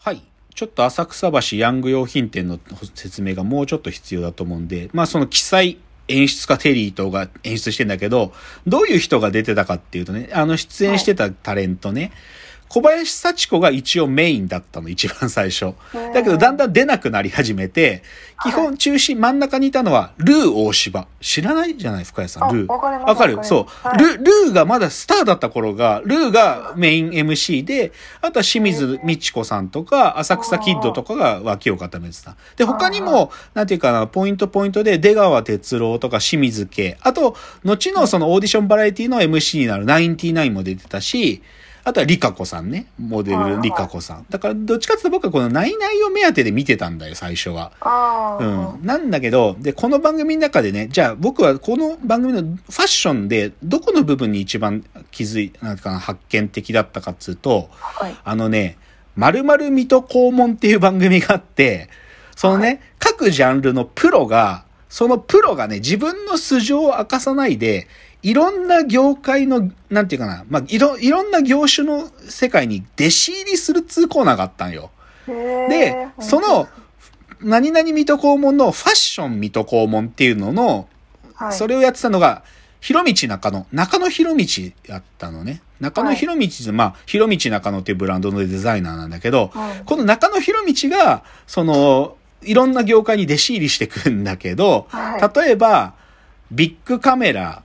[0.00, 0.22] はい。
[0.54, 2.58] ちょっと浅草橋ヤング用品店の
[2.94, 5.78] 説明がもうちょっと必要だと思うんで、まあその記載、
[6.08, 8.32] 演出家テリーとが演出してんだけど、
[8.66, 12.12] どういう人が出てたかっていうとね、あの出演してたタレントね、
[12.68, 15.74] 小林幸子が一応メインだったの、一番最初。
[16.14, 18.02] だけど、だんだん出なくなり始めて、
[18.42, 21.08] 基本中心、真ん中にいたのは、ルー大柴。
[21.20, 22.72] 知らないじゃない深谷さん、ルー。
[22.72, 24.18] わかりますわかるそう、はいル。
[24.18, 32.36] ルーがまだスターだった頃が、ルーがメイン MC で、あとは清水美智子さんとか、浅草キッドとかが脇を固めてた。
[32.56, 41.42] で、他にも、なんていうかな、ポイントポイントで、出川哲郎とか清水家、あと、後のそのオーディションバラエティの MC になるナインティナインも出てたし、
[41.88, 42.86] あとはリカ子さんね。
[42.98, 44.26] モデルリカ子さん。
[44.28, 47.72] だから、どっちかっていうと僕はこのナイナイを目当てで見てたんだよ、最初は。
[48.38, 48.86] うん。
[48.86, 58.14] なんだけど、で、この番組の中でね、じゃあ僕はこの番組のファッションで、どこの部分に一番気づい、なんかな、発見的だったかっつうと、はい。
[58.22, 58.76] あのね、
[59.16, 61.88] 〇〇水戸黄門っていう番組があって、
[62.36, 67.88] そのね、各ジャンルのプロが、そのプロがね、自分の素性を明かさないで、
[68.22, 74.90] いろんな業界の、なんていうかな、まあ、いろ、いろんな業種の世界に弟子入りするっつうコーナーがあったんよ。
[75.26, 76.68] で、そ、の、
[77.40, 80.88] 何々水戸黄門のファッション水戸黄門っていうのの、
[81.34, 82.42] はい、それをやってたのが、
[82.80, 85.62] 広道中野、中野広道やったのね。
[85.80, 89.82] 中野広道って、まあ、広道中野っていうブランドのデザイナーなんだけど、はい。
[89.84, 95.40] この中野広道が、その、いろんな業界に弟子入りしてくんだけど、はい。
[95.40, 95.94] 例えば、
[96.50, 97.62] ビッグカメラ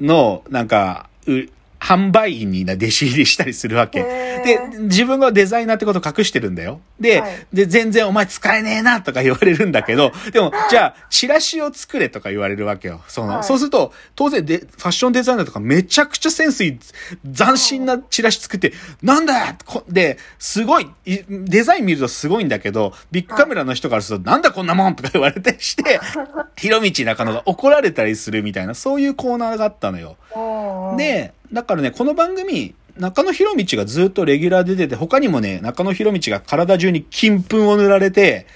[0.00, 1.48] の、なんか、う
[1.80, 4.00] 販売員にな弟子入りしたりするわけ。
[4.00, 6.80] へでー、自分がデザイナーってことを隠してるんだよ。
[7.00, 13.00] で、はいで、全然お前使えねえなとか言われるんだけど、 でも、じゃあ、チラシを作れとか言われるわけよ。
[13.08, 16.78] その、はいそうすると、当然で、ファッションデザイナーとかめちゃくちゃセンスいい、
[17.32, 19.56] 斬新なチラシ作って、なんだ
[19.88, 26.00] で、すごい、いデザイン見るとすごいんだけど、ビッグカメラの人からすると、なんだこんなもんとか言われてして、
[26.56, 30.16] 広道中野が怒られたりするみたいな、そういうコーナーがあったのよ。
[30.36, 38.46] うん、で、だからね、この番組、中野博道がずっとレギュラーで出てて、他にもね、中野博道が体中に金粉を塗られて、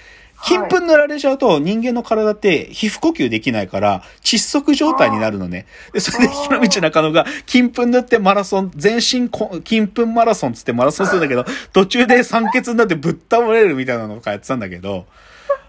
[0.44, 5.66] 金粉塗られちゃうと人間の体って皮膚呼吸できないから窒息状態になるのね。
[5.92, 15.06] で、それで博道中野が金粉塗ってマラソン、全身こ金粉マラソンつってマラソンするんだけど、 途中で酸欠になってぶっ倒れるみたいなのとかやってたんだけど、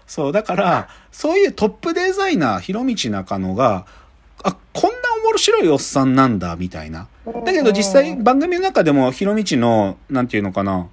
[0.06, 3.86] そう、だから、そういうトップデザイナー、広道中野が、
[5.34, 7.08] 面白いおっさんなんだ、みたいな。
[7.44, 10.88] だけど実際番組の中でも、広道の、なんていうのかな、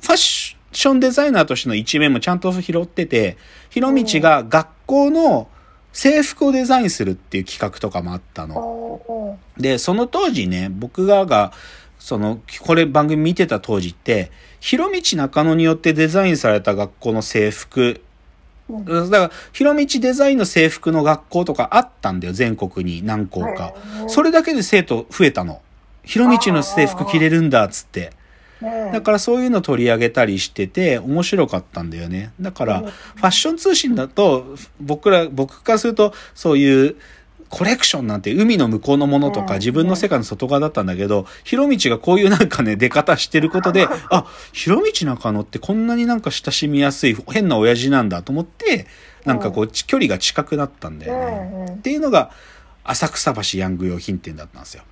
[0.00, 3.36] ファッションデザイナーとしての一面もちゃんと拾ってて、
[3.70, 5.48] 広道が学校の
[5.92, 9.38] 制服をデザインするっていう企画とかもあったの。
[9.58, 11.52] で、その当時ね、僕がが、
[11.98, 18.00] その、これ番組見てた当時って、広道中野によってデザインされた学校の制服、うん
[18.84, 23.46] だから、広道デザインの制服の学校とかあったんだよ、全国に何校か。
[23.46, 23.74] はい
[24.08, 25.60] それだけで生徒増えたの。
[26.04, 28.12] 広道の制服着れるんだ、つって。
[28.60, 32.32] ねだからそういうの取り上げたりしてて、面白かったんだよね。
[32.40, 36.96] だから、うんファッション通信だと、僕ら、僕からすると、そういう、
[37.52, 39.58] コレクションなんて海の向こうのものとかうん。
[39.58, 48.86] 自分の世界の外側だったんだけど、広道がこういうなんかね、出方してることで、あ、広道中野ってこんなになんか親しみやすい変な親父なんだと思って、
[49.26, 51.50] なんかこう、ち距離が近くなったんだよね。
[51.52, 51.66] うん。
[51.66, 52.30] うんっていうのが、
[52.84, 54.84] 浅草橋ヤング用品店だったんですよ。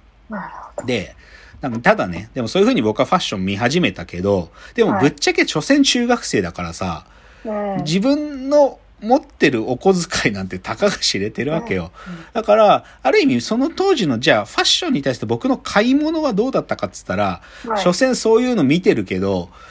[0.85, 1.17] で、
[1.63, 7.07] なんかただね、でもそういう風に僕はファッション見始めたけど、でもぶっちゃけ所詮中学生だからさ、
[7.45, 7.77] うん。
[7.85, 11.91] 自分の持ってるお小遣いなんてたかが知れてるわけよ。
[12.33, 17.83] だから、ある意味その当時のじゃあファッションに対して僕の買い物はどうだったかっつったら、はい。
[17.83, 19.71] 所詮そういうの見てるけど、うん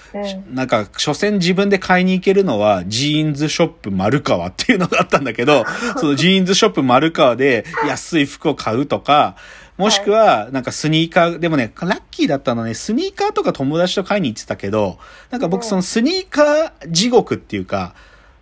[0.55, 5.65] なんか、所詮自分で買いに行けるのは、ジーンズショップ丸川っていうのがあったんだけど、
[5.97, 9.35] そのジーンズショップ丸川で安い服を買うとか、
[9.77, 14.97] もしくは、なんかスニーカー、でもね、ラッキーだったのね、スニーカーとか友達と買いに行ってたけど、
[15.29, 17.93] なんか僕そのスニーカー地獄っていうか、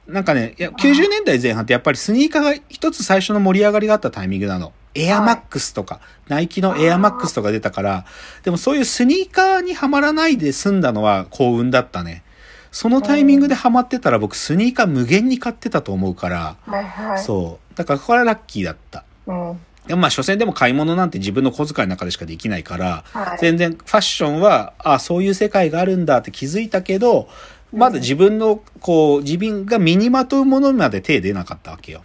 [0.08, 4.72] なんかね、いや、90年代前半ってやっぱりスニーカーが一つ最初の盛り上がりがあったタイミングなの。
[4.96, 8.06] エアマックスとか、ナイキのエアマックスとか出たから、
[8.44, 12.24] でもそういうスニーカーにはまらないで済んだのは幸運だったね。
[12.72, 17.20] そのタイミングでハマってたら僕スニーカー無限に買ってたと思うから、はいはい。
[17.20, 17.78] そう。
[17.78, 19.04] だからこれはラッキーだった。
[19.28, 19.60] うん。
[19.88, 23.38] でもまあ、所詮でも買い物なんて自分の小遣いの中でしかできないから、はい。
[23.40, 27.30] 全然ファッションは、あそういう世界があるんだって気づいたけど、
[27.74, 32.04] まだ自分の、こう、自分が身にまとうものまで手出なかったわけよ。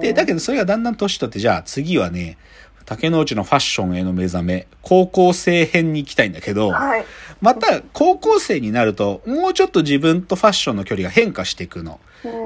[0.00, 2.38] で、だけどそれがだんだん年取って、じゃあ次はね、
[2.84, 7.04] 竹之内のファッションへの目覚め、高校生編に行きたいんだけど、はい。
[7.40, 11.98] また高校生になると、もうちょっと自分とファッションの距離が変化していくの。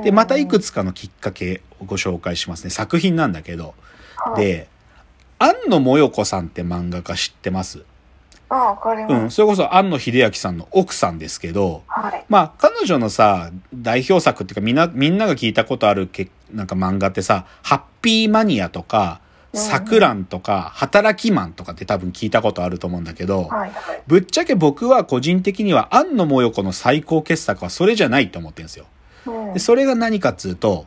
[0.02, 2.70] で、またいくつかのきっかけをご紹介しますね。
[2.70, 3.74] 作品なんだけど。
[4.16, 4.68] はい、で、
[5.38, 7.84] 庵野もよこさんって漫画家知ってます？
[8.50, 9.24] あ、わかります。
[9.26, 12.24] ん、それこそ庵野秀明さんの奥さんですけど、はい。
[12.28, 23.70] まあ、彼女のさ、代表作っていうかみんな、みんなが聞いたことあるけ、なんか漫画ってさ、ハッピーマニアとか、うんサクランとか、働きマンとかって多分聞いたことあると思うんだけど、はい。
[23.70, 24.02] はい。
[24.06, 28.84] ぶっちゃけ僕は個人的には安野モヨコの最高傑作はそれじゃないと思ってるんですよ。
[29.26, 30.84] うんで、それが何かっつうと、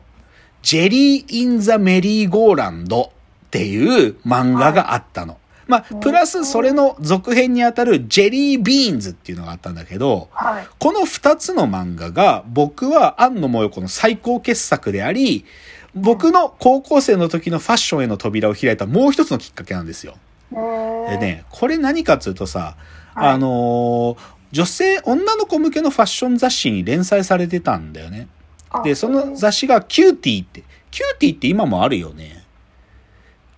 [0.62, 3.12] ジェリー・イン・ザ・メリー・ゴーランド
[3.46, 5.38] っていう漫画があったの。
[5.66, 10.66] まあ、プラスそれの続編にあたるジェリー・ビーンズっていうのがあったんだけど、はい。
[10.78, 15.44] この二つの漫画が僕は庵野もよこの最高傑作であり、
[15.94, 20.14] 僕の高校生の時のファッションへの扉を開いたもう一つのきっかけなんですよ。
[20.52, 21.18] えーで。
[21.18, 22.76] ね、これ何かっつうとさ、
[23.14, 24.16] はいあのー
[24.52, 28.28] 女性、女の子向けのファッション雑誌に連載されてたんだよね。
[28.68, 32.41] あで、その雑誌がキューティーって、キューティーって今もあるよね。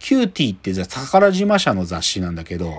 [0.05, 2.75] キューティーってじ宝島社の雑誌なんだけど、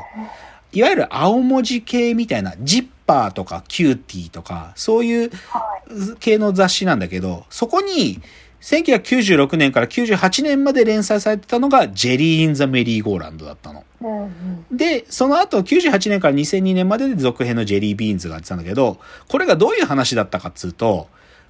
[0.71, 6.17] いわゆる青文字系みたいな、ジッパーとかキューティーとか、そういうはい。
[6.19, 8.21] 系の雑誌なんだけど、そこに、
[8.61, 13.83] 1996年から98年まで連載されてたのが、ジェリー・イン・ザ・メリー・ゴーランドだったの。
[14.71, 21.07] で、その後98年から2002年までで続編のジェリービーンズがやってたんだけど、これがどういう話だったかっつうと、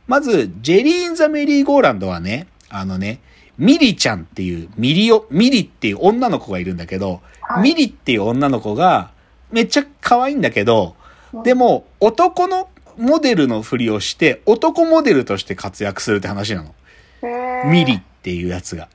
[0.07, 3.19] まず、ジェリー・イン・ザ・メリー・ゴーランドはね、あのね、
[3.57, 7.63] ミリちゃんっていう、ミリオ、ミリっていう女の子がいるんだけど、はい。
[7.63, 9.12] ミリっていう女の子が、
[9.52, 10.96] めっちゃ可愛いんだけど、
[11.44, 16.74] でも、男のモデルのふりをして、男モデルとして活躍するって話なの。
[17.22, 17.69] えー。
[17.69, 18.90] ミリっていうやつが。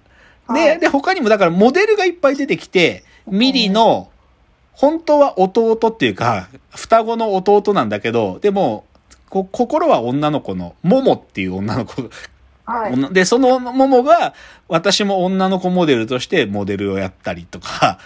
[0.49, 0.81] で、はい。
[0.81, 4.11] で、他にもだからモデルがいっぱい出てきて、ミリの、
[4.73, 8.85] 本当は弟っていうか、双子の弟なんだけど、でも、
[9.29, 12.11] こ心は女の子の、モモっていう女の子
[12.71, 12.93] はい。
[12.93, 14.35] 女で、そのモモが、
[14.69, 17.99] 私も女の子モデルとしてモデルをやったりとか、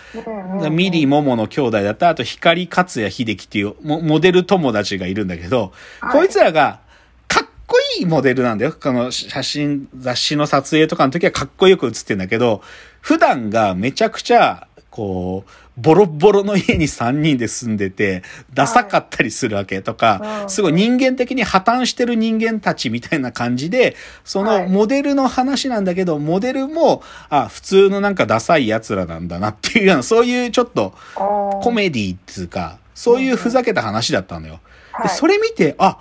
[0.71, 6.81] ミリ、モモの兄弟だった、あと光勝也秀樹っていうモモデル友達がいるんだけど、はいこいつらが、
[7.29, 8.73] かっこいいモデルなんだよ。
[8.73, 12.63] この写真、雑誌の撮影とかの時はかっこよく写ってんだけど、
[13.01, 20.49] 普段がめちゃくちゃ、こう、ボロッボロの家に3人で住んでて、ダサかったりするわけとか、うん。
[20.49, 24.63] すごい人間的に破綻してる人間たちみたいな感じで、そはい。
[24.63, 34.61] のモデルの話なんだけど、モデルも、あ、普通のなんかダサい奴らなんだなっていうような、そういうちょっとコメディっつうか、そういうふざけた話だったのよ。
[35.09, 35.99] それ見て、あ、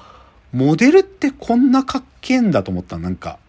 [0.51, 3.39] モデルってこんなかっけえんだと思ったのなんか。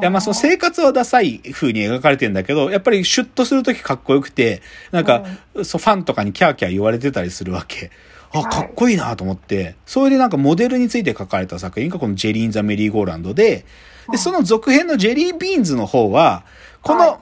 [0.00, 5.24] いや、まあその生活はダサい風に描かれてんだけど、やっぱりシュッとするときかっこよくて、なんか、
[5.64, 7.90] そう、ファンとかにキャーキャー言われてたりするわけ。
[8.32, 8.52] あ、はい。
[8.52, 11.90] かっこいいなと思って、それでなんかモデルについて書かれた作品。
[11.90, 13.64] がこのジェリーン・ザ・メリーゴーランドで、
[14.10, 16.44] で、その続編のジェリー・ビーンズの方は、
[16.82, 17.16] この、はい。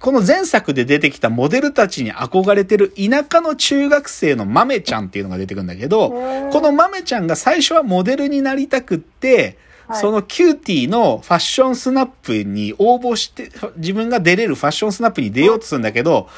[0.00, 16.28] この前作で出てきたモデルたちに憧れてる田舎の中学生の豆ちゃんっていうのが出てくるんだけど、うんこの豆ちゃんが最初はモデルになりたくって、はいそのキューティーのファッションスナップに応募して、自分が出れるファッションスナップに出ようとするんだけど、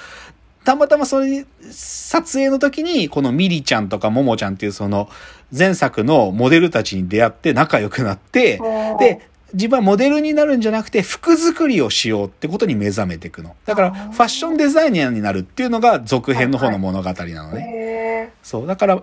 [0.65, 5.09] たまたまそれ、撮影の時に、このミリちゃんとかモモちゃんっていうその
[5.57, 13.57] 前作のモデルたちに出会って仲良くなって、うんで、自分はモデルになるんじゃなくて服作りをしようってことに目覚めていくの。
[13.65, 17.65] だから、ファッションデザイナーになるっていうのが続編の方の物語なのね。
[17.67, 18.67] へそう。
[18.67, 19.03] だから、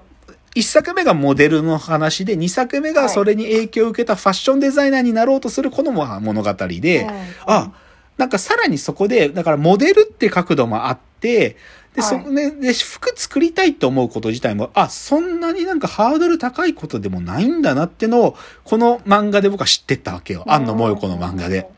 [0.56, 7.10] 一作目がモデルの話で、二作目がそれに影響を受けたファッションデザイナーになろうとするこの物語で、うん
[7.46, 7.72] あ、
[8.18, 11.58] なんかさらにそこで、だからモデルって角度もあって、
[11.94, 20.44] で、そはいね、で、服作りたいと思うこと自体も、あ、そんなになんかハードル高いことでもないんだなってのを、この漫画で僕は知ってったわけよ。
[20.48, 21.70] 安野萌子の漫画で。。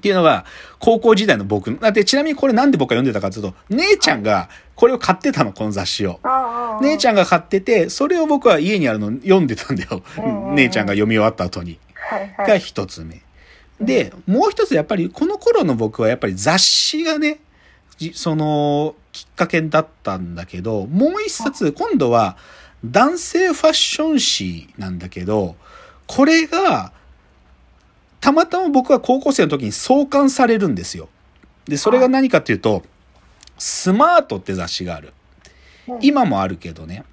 [0.00, 0.46] っていうのが、
[0.78, 1.76] 高校時代の僕の。
[1.76, 6.20] だってちなみにこれなんで僕が読んでたかっていうと、姉ちゃんがこれを買ってたの、この雑誌を。
[6.80, 7.14] 姉ちゃん。
[7.14, 10.02] が買ってて、それを僕は家にあるの読んでたんだよ。
[10.54, 11.78] 姉ちゃんが読み終わった後に。
[12.38, 12.60] がい。
[12.60, 13.20] 一つ目。
[13.80, 17.40] で、もう一つやっぱり、この頃の僕はやっぱり雑誌がね、
[17.98, 22.36] じその、きっかけだったんだけど、もう一冊、今度は
[22.84, 25.56] 男性ファッション誌なんだけど、
[26.06, 26.92] これが、
[28.20, 31.08] たまたま僕は高校生の時に創刊されるんですよ。
[31.66, 32.82] で、それが何かっていうと、
[33.58, 35.12] スマートって雑誌がある。
[36.00, 37.04] 今もあるけどね。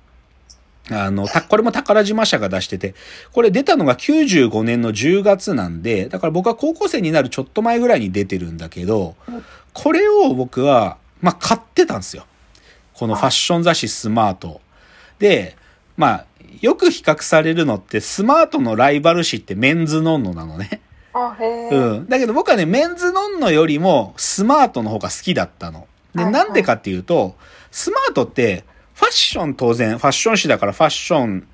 [0.90, 2.96] あの、た、これも宝島社が出してて、
[3.34, 12.26] これ出たのが95年の10月なんで、だから僕は高校生になるちょっと前ぐらいに出てるんだけどうん、これを僕は、まあ、買ってたんですよ。
[12.94, 14.62] このファッション雑誌スマート。
[15.20, 15.58] で、
[15.98, 16.26] まあ、
[16.62, 20.82] よく比較されるのって、スマートのライバル誌ってメンズノンノなのね。
[21.72, 22.08] うん。
[22.08, 25.88] だけど僕はね、メンズノンノよりもスマートの方が好きだったの。
[26.16, 27.36] で、はいなんでかっていうと、
[27.72, 31.48] スマートって、ファッション当然、ファッション誌だからファッション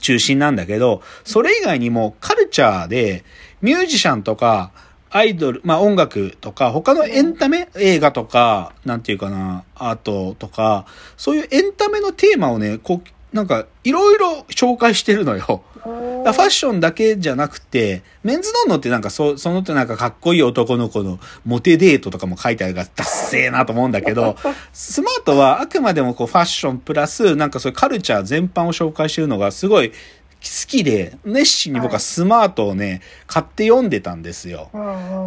[0.00, 3.24] 中心なんだけど、それ以外にもカルチャーで、
[3.60, 4.72] ミュージシャンとか、
[5.10, 15.62] アイドル、まあ音楽とか、他のエンタメ、映画とか、なんていうかな、アートとか、そういうエンタメのテーマをね、こう、なんか、いろいろ紹介してるのよ。
[15.84, 24.36] ファッションだけじゃなくて、メンズノンノってなんかそ、そのってなんかかっこいい男の子のモテデートとかも書いてあるから、ダッセーなと思うんだけど、
[24.72, 29.94] スマートはあくまでもこうファッションプラス、なんかそういうカルチャー全般を紹介してるのがすごい好
[30.66, 34.70] きで、熱心に僕はスマートをね、買って読んでたんですよ。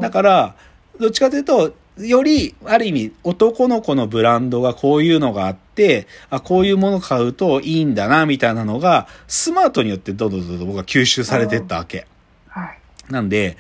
[0.02, 0.56] だから、
[1.00, 12.06] どっちかというと、より、ある意味、男の子のブランドがこういうのがあって、あ、こういうもの買うといいんだな、みたいなのが、スマートによってどんどんどんどん僕は吸収されてったわけ。
[12.48, 12.80] はい。
[13.10, 13.58] なんで、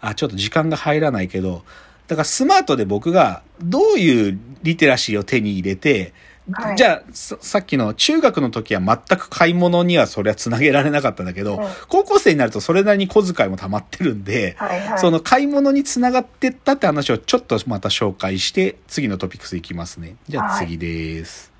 [0.00, 1.64] あ、ちょっと時間が入らないけど、
[2.08, 6.12] だからスマートで僕がどういうリテラシーを手に入れて、
[6.52, 14.98] はいじゃあさ、さっきの中学の時は全く買い物にはそりゃつなげられなかったんだけど、うん高校生になるとそれなりに小遣いも溜まってるんで、はいはい。
[14.98, 20.16] その買い物につながってったって話をちょっとまた紹介して、次のトピックスいきますね。
[20.28, 21.57] じゃあはい次です。